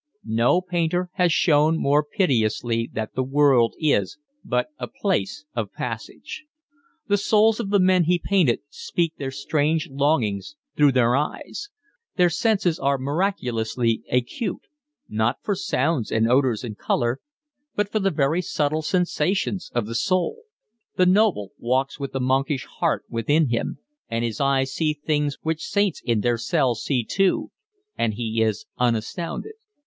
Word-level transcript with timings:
No 0.25 0.61
painter 0.61 1.11
has 1.13 1.31
shown 1.31 1.77
more 1.77 2.03
pitilessly 2.03 2.89
that 2.93 3.13
the 3.13 3.21
world 3.21 3.75
is 3.77 4.17
but 4.43 4.69
a 4.79 4.87
place 4.87 5.45
of 5.55 5.71
passage. 5.73 6.43
The 7.07 7.19
souls 7.19 7.59
of 7.59 7.69
the 7.69 7.79
men 7.79 8.05
he 8.05 8.17
painted 8.17 8.61
speak 8.67 9.13
their 9.17 9.29
strange 9.29 9.89
longings 9.91 10.55
through 10.75 10.93
their 10.93 11.15
eyes: 11.15 11.69
their 12.15 12.31
senses 12.31 12.79
are 12.79 12.97
miraculously 12.97 14.01
acute, 14.11 14.63
not 15.07 15.37
for 15.43 15.53
sounds 15.53 16.11
and 16.11 16.27
odours 16.27 16.63
and 16.63 16.75
colour, 16.75 17.19
but 17.75 17.91
for 17.91 17.99
the 17.99 18.09
very 18.09 18.41
subtle 18.41 18.81
sensations 18.81 19.69
of 19.75 19.85
the 19.85 19.93
soul. 19.93 20.37
The 20.97 21.05
noble 21.05 21.51
walks 21.59 21.99
with 21.99 22.11
the 22.11 22.19
monkish 22.19 22.65
heart 22.65 23.05
within 23.07 23.49
him, 23.49 23.77
and 24.09 24.25
his 24.25 24.41
eyes 24.41 24.73
see 24.73 24.93
things 24.95 25.37
which 25.43 25.61
saints 25.63 26.01
in 26.03 26.21
their 26.21 26.39
cells 26.39 26.81
see 26.83 27.05
too, 27.05 27.51
and 27.95 28.15
he 28.15 28.41
is 28.41 28.65
unastounded. 28.79 29.53